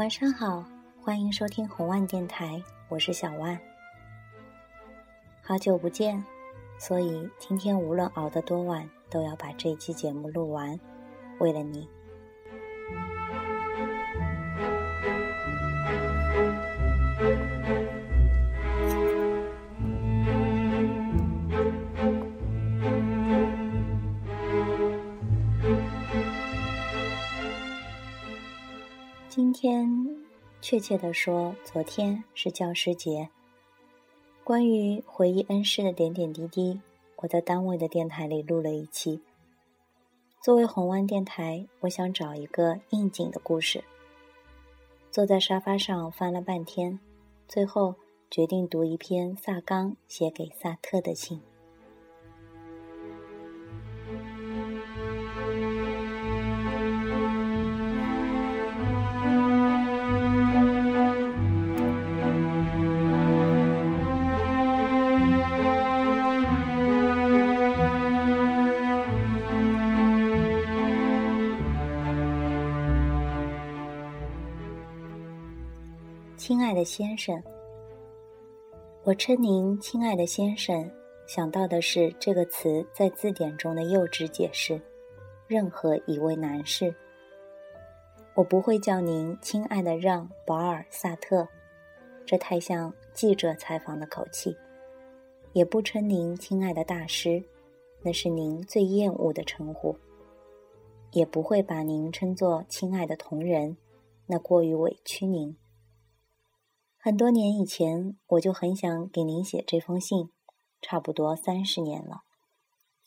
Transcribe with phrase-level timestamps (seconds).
[0.00, 0.64] 晚上好，
[1.04, 3.60] 欢迎收听红万电台，我是小万。
[5.42, 6.24] 好久不见，
[6.78, 10.80] 所以今天无论熬得多晚，都要把这期节目录完，
[11.38, 11.86] 为了你。
[29.30, 29.88] 今天，
[30.60, 33.28] 确切的说，昨天是教师节。
[34.42, 36.80] 关于回忆恩师的点点滴滴，
[37.14, 39.20] 我在单位的电台里录了一期。
[40.42, 43.84] 作为红湾电台，我想找一个应景的故事。
[45.12, 46.98] 坐在沙发上翻了半天，
[47.46, 47.94] 最后
[48.28, 51.40] 决定读一篇萨冈写给萨特的信。
[76.40, 77.38] 亲爱的先生，
[79.04, 80.90] 我称您亲爱的先生，
[81.26, 84.80] 想到的是这个词在字典中的幼稚解释。
[85.46, 86.94] 任何一位男士，
[88.34, 91.46] 我不会叫您亲爱的让·保尔·萨特，
[92.24, 94.50] 这太像记者采访的口气；
[95.52, 97.44] 也不称您亲爱的大师，
[98.00, 99.94] 那是您最厌恶的称呼；
[101.12, 103.76] 也不会把您称作亲爱的同仁，
[104.26, 105.54] 那过于委屈您。
[107.02, 110.28] 很多年以前，我就很想给您写这封信，
[110.82, 112.24] 差不多三十年了，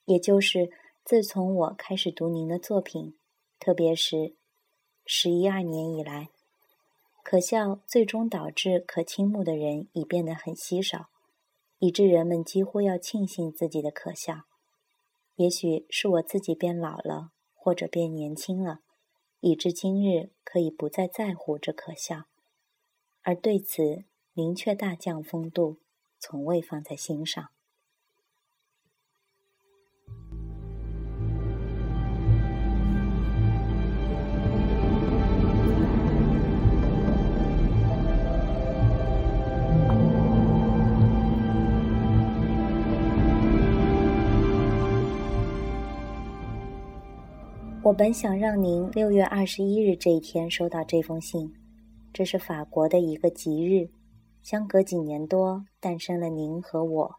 [0.05, 0.71] 也就是
[1.05, 3.13] 自从我开始读您的作品，
[3.59, 4.35] 特别是
[5.05, 6.29] 十一二年以来。
[7.23, 11.09] 可笑，最终导致可倾慕的人已变得很稀少，
[11.77, 14.45] 以致人们几乎要庆幸自己的可笑。
[15.35, 18.79] 也许是我自己变老了，或者变年轻了，
[19.39, 22.23] 以致今日可以不再在乎这可笑。
[23.23, 24.03] 而对此，
[24.33, 25.77] 明却大将风度，
[26.19, 27.49] 从未放在心上。
[47.83, 51.62] 我本想让您六月二十一日这一天收到这封信。
[52.13, 53.89] 这是法国的一个吉日，
[54.43, 57.15] 相隔几年多，诞生了您和我；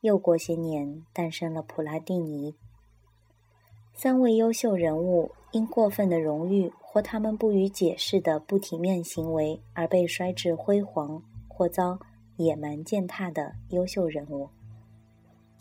[0.00, 2.56] 又过些年，诞生了普拉蒂尼。
[3.92, 11.98] 三位优秀人物因过分的荣誉或他们不予解释的不体面行为而被摔至辉煌，或遭
[12.38, 14.48] 野蛮践踏的优秀人物。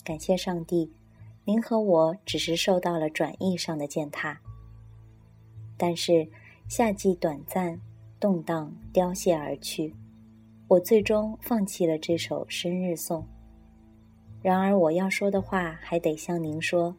[0.06, 0.94] 感谢上帝，
[1.44, 4.40] 您和我只是受到了转译上的践踏。
[5.75, 6.30] 但是
[6.69, 7.81] 夏季短暂。
[8.20, 9.94] 动荡凋谢而去，
[10.68, 13.24] 我最终放弃了这首生日颂。
[14.42, 16.96] 然而，我要说的话还得向您说，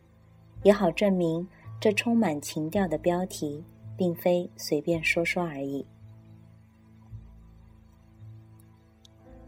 [0.63, 1.47] 也好证明
[1.81, 3.65] 这充满情调的标题
[3.97, 5.85] 并非随便说说而已。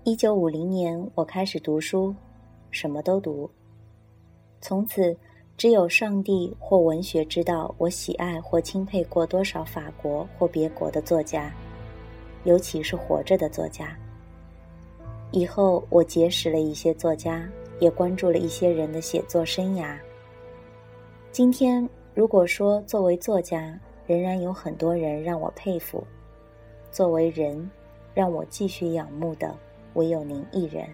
[0.05, 2.15] 一九五零年，我开始读书，
[2.71, 3.51] 什么都读。
[4.61, 5.17] 从此。
[5.61, 11.53] 只有上帝或文学知道我喜爱或钦佩过多少法国或别国的作家，
[12.45, 13.95] 尤其是活着的作家。
[15.33, 17.47] 以后我结识了一些作家，
[17.79, 19.99] 也关注了一些人的写作生涯。
[21.31, 26.03] 今天，如果说作为作家，仍然有很多人让我佩服；
[26.91, 27.71] 作为人，
[28.15, 29.55] 让我继续仰慕的，
[29.93, 30.89] 唯有您一人。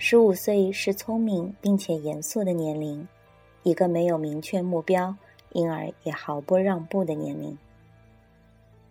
[0.00, 3.06] 十五岁是聪明并且严肃的年龄，
[3.64, 5.12] 一个没有明确目标，
[5.54, 7.58] 因而也毫不让步的年龄。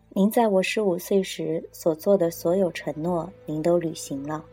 [0.10, 4.44] 您在我十五岁时所做的所有承诺，您都履行了。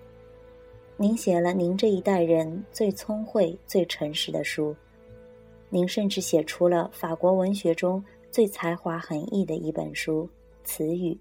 [0.97, 4.77] 您写了您这一代人最聪慧、最诚实的书，
[5.71, 10.23] 您甚至写出了法国文学中最才华横溢的一本书
[10.63, 11.13] 《词语》。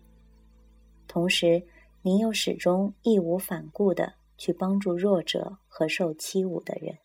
[1.07, 1.59] 同时，
[2.03, 4.13] 您又始终义无反顾的。
[4.38, 7.00] 去帮助弱者和受欺侮的人。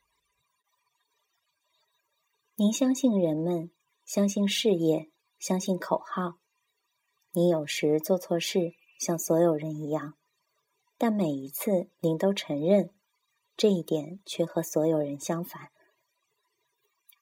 [2.57, 3.71] 您相信人们，
[4.05, 6.39] 相信事业，相信口号。
[7.33, 10.15] 你有时做错事，像所有人一样，
[10.97, 12.91] 但每一次您都承认，
[13.57, 15.71] 这一点却和所有人相反。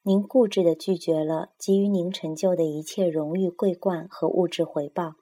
[0.03, 5.17] 您固执地拒绝了给予您成就的一切荣誉、桂冠和物质回报，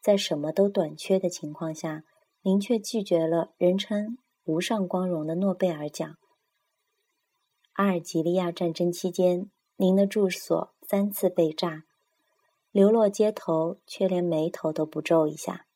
[0.00, 2.02] 在什么都短缺的情况下，
[2.46, 6.16] 您却拒绝了人称无上光荣的诺贝尔奖。
[7.72, 11.82] 阿尔及利亚战争期间，您的住所三次被炸，
[12.70, 15.66] 流落街头，却连眉头都不皱一下。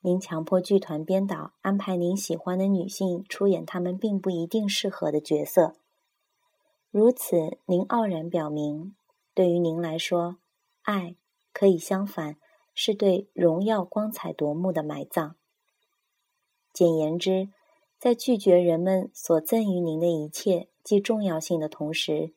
[0.00, 5.76] 您强迫剧团编导安排您喜欢的女性出演他们并不一定适合的角色。
[6.90, 8.96] 如此，您傲然表明，
[9.32, 10.38] 对于您来说，
[10.82, 11.14] 爱
[11.52, 12.36] 可以相反，
[12.74, 15.36] 是对荣耀光彩夺目的埋葬。
[16.72, 17.50] 简言之，
[17.98, 22.34] 在拒绝人们所赠予您的一切既重要性的同时，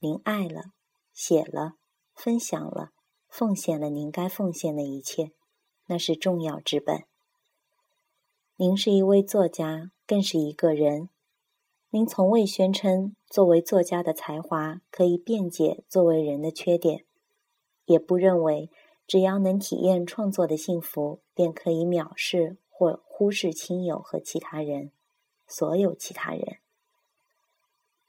[0.00, 0.72] 您爱了，
[1.12, 1.74] 写了，
[2.14, 2.90] 分享了，
[3.28, 5.32] 奉献了您该奉献的一切。
[5.86, 7.04] 那是重要之本。
[8.56, 11.08] 您是一位作家，更是一个人。
[11.90, 17.06] 您从未宣称作为作家的才华可以辩解作为人的缺点，
[17.86, 18.70] 也不认为
[19.06, 24.92] 只要能体验创作的幸福，便可以藐视或忽视亲友和其他人，
[25.48, 26.58] 所有其他人。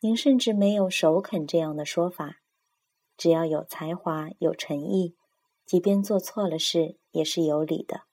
[0.01, 2.41] 您甚至没有首肯这样的说法。
[3.17, 5.15] 只要有才华、有诚意，
[5.65, 6.97] 即便做错了事。
[7.11, 8.03] 也是有理的。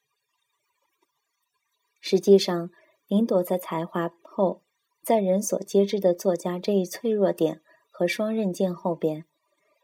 [2.00, 2.70] 实际上，
[3.08, 4.62] 您躲在才华后，
[5.02, 7.60] 在人所皆知的作家这一脆弱点
[7.90, 9.26] 和双刃剑后边，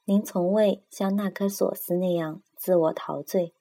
[0.06, 3.54] 您从未像纳克索斯那样自我陶醉，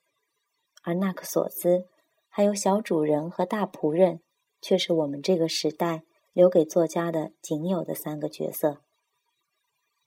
[0.83, 1.89] 而纳克索斯
[2.31, 4.21] 还有小主人和大仆人，
[4.59, 6.01] 却是我们这个时代
[6.33, 8.81] 留给作家的仅有的三个角色。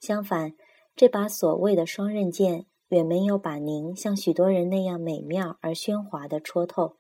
[0.01, 0.57] 相反，
[0.97, 2.67] 这把所谓的双刃剑。
[2.89, 6.99] 远没有把您像许多人那样美妙而喧哗的戳透。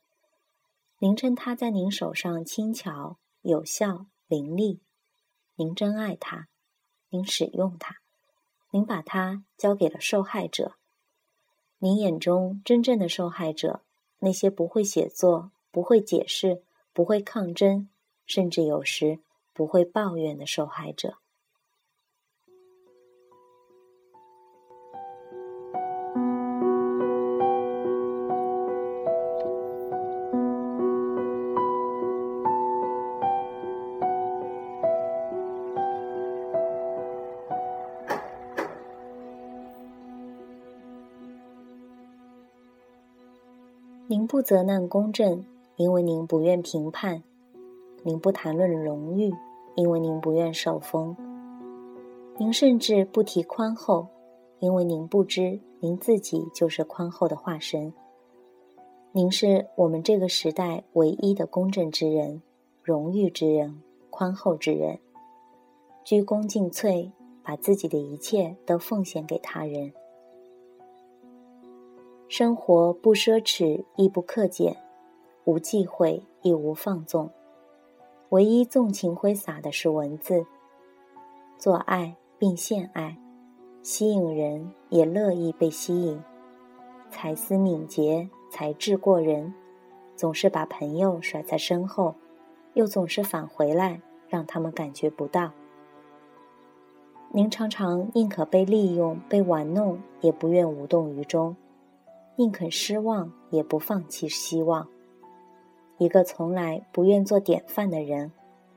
[0.98, 4.80] 您称它在您手上轻巧、有效、凌厉。
[5.54, 6.48] 您真爱它，
[7.10, 7.98] 您使用它，
[8.72, 10.74] 您把它交给了受害者。
[11.78, 13.83] 您眼中真正的受害者，
[14.24, 16.62] 那些不会写作、不会解释、
[16.94, 17.90] 不会抗争，
[18.24, 19.20] 甚至有时
[19.52, 21.18] 不会抱怨的受害者。
[44.34, 45.44] 不责难公正，
[45.76, 47.22] 因为您不愿评判；
[48.02, 49.32] 您不谈论荣誉，
[49.76, 51.14] 因为您不愿受封；
[52.36, 54.08] 您甚至不提宽厚，
[54.58, 57.92] 因为您不知您自己就是宽厚的化身。
[59.12, 62.42] 您是我们这个时代唯一的公正之人、
[62.82, 64.98] 荣誉之人、宽厚之人，
[66.02, 67.12] 鞠躬尽瘁，
[67.44, 69.92] 把自己的一切都奉献给他人。
[72.36, 74.76] 生活不奢侈，亦不克俭，
[75.44, 77.30] 无忌讳，亦无放纵。
[78.30, 80.44] 唯一纵情挥洒的是文字。
[81.58, 83.16] 做爱并献爱，
[83.82, 86.20] 吸引人也乐意被吸引。
[87.08, 89.54] 才思敏捷，才智过人，
[90.16, 92.16] 总是把朋友甩在身后，
[92.72, 95.52] 又总是返回来，让他们感觉不到。
[97.30, 101.54] 您常常宁可被利用、被玩弄，也不愿无动于衷。
[102.36, 104.88] 宁肯失望，也不放弃希望。
[105.98, 108.32] 一个从来不愿做典范的人，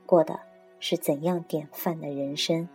[0.06, 0.38] 过的
[0.78, 2.68] 是怎样典范的人生？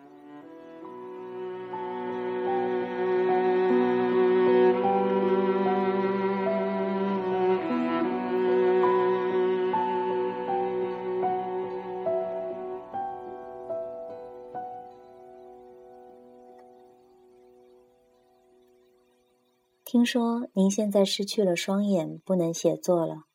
[19.93, 23.25] 听说您现在失去了双眼，不能写作了，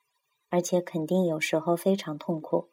[0.48, 2.70] 而且肯定有时候非常痛苦。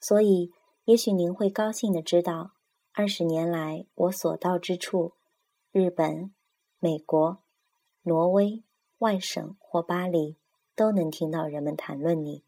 [0.00, 0.52] 所以，
[0.84, 2.52] 也许您会高兴的知道，
[2.92, 5.14] 二十年来我所到之处，
[5.72, 6.32] 日本、
[6.78, 7.38] 美国、
[8.02, 8.62] 挪威、
[8.98, 10.36] 外省或巴黎，
[10.76, 12.44] 都能听到人们谈论你。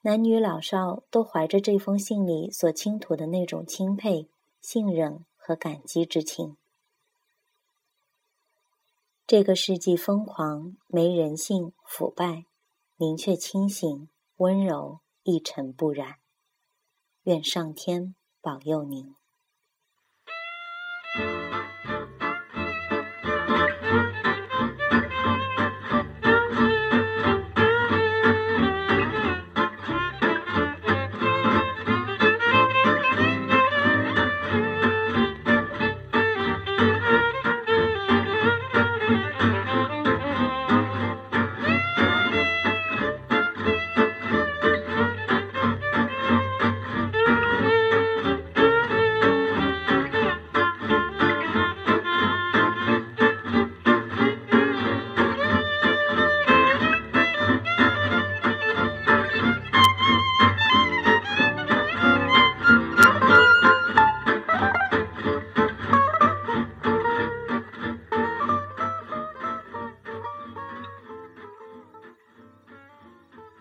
[0.00, 4.30] 男女老少都怀着这封信里所倾吐的那种钦佩、
[4.62, 6.56] 信任和感激之情。
[9.30, 12.46] 这个世纪疯狂、没人性、腐败，
[12.96, 14.08] 您却清醒、
[14.38, 16.16] 温柔、一尘不染。
[17.22, 19.14] 愿上天保佑您。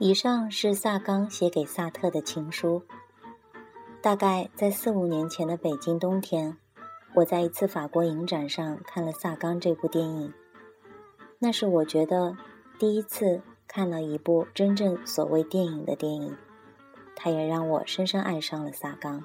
[0.01, 2.82] 以上是萨冈写给萨特的情书。
[4.01, 6.58] 大概在四五年前的北京冬天，
[7.15, 10.34] 我在一次法国影展上看了萨冈这部电影。
[11.38, 12.38] 那是我觉得
[12.79, 16.38] 第一次看了一部真正所谓电影的电影，
[17.13, 19.22] 它也让我深深爱上了萨冈。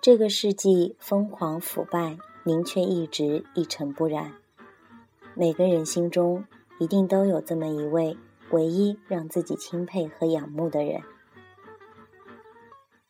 [0.00, 4.34] 这个世纪疯狂腐败，您却一直一尘不染。
[5.34, 6.44] 每个人心中。
[6.78, 8.16] 一定都有这么一位
[8.50, 11.02] 唯一让自己钦佩和仰慕的人。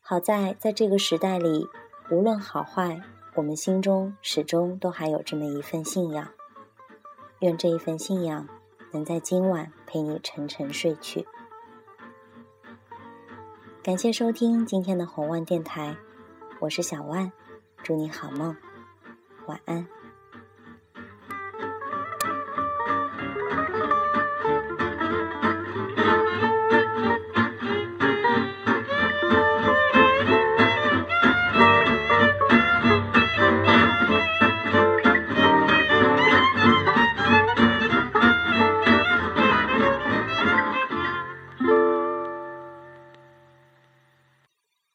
[0.01, 1.67] 好在在这个时代里，
[2.11, 3.03] 无论好坏，
[3.35, 6.29] 我们心中始终都还有这么一份信仰。
[7.41, 8.49] 愿这一份信仰
[8.91, 11.27] 能在今晚陪你沉沉睡去。
[13.83, 15.97] 感谢收听今天的红万电台，
[16.61, 17.31] 我是小万，
[17.83, 18.57] 祝你好梦，
[19.47, 19.87] 晚安。